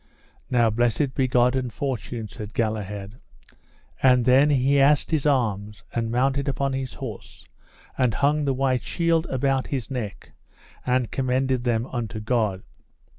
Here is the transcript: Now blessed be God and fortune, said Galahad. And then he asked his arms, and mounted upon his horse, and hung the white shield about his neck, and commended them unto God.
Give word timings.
Now 0.49 0.71
blessed 0.71 1.13
be 1.13 1.27
God 1.27 1.55
and 1.55 1.71
fortune, 1.71 2.27
said 2.27 2.55
Galahad. 2.55 3.19
And 4.01 4.25
then 4.25 4.49
he 4.49 4.79
asked 4.79 5.11
his 5.11 5.27
arms, 5.27 5.83
and 5.93 6.09
mounted 6.09 6.47
upon 6.47 6.73
his 6.73 6.95
horse, 6.95 7.45
and 7.99 8.15
hung 8.15 8.45
the 8.45 8.53
white 8.55 8.81
shield 8.81 9.27
about 9.27 9.67
his 9.67 9.91
neck, 9.91 10.31
and 10.87 11.11
commended 11.11 11.65
them 11.65 11.85
unto 11.85 12.19
God. 12.19 12.63